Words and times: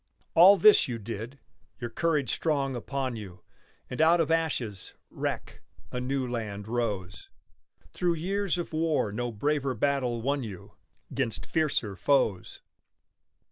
All 0.33 0.57
this 0.57 0.87
you 0.87 0.97
did, 0.97 1.37
your 1.79 1.91
courage 1.91 2.31
strong 2.31 2.75
upon 2.75 3.15
you, 3.15 3.43
And 3.87 4.01
out 4.01 4.19
of 4.19 4.31
ashes, 4.31 4.95
wreck, 5.11 5.61
a 5.91 6.01
new 6.01 6.27
land 6.27 6.67
rose, 6.67 7.29
Through 7.93 8.15
years 8.15 8.57
of 8.57 8.73
war 8.73 9.11
no 9.11 9.31
braver 9.31 9.75
battle 9.75 10.19
won 10.23 10.41
you, 10.41 10.73
'Gainst 11.13 11.45
fiercer 11.45 11.95
foes. 11.95 12.63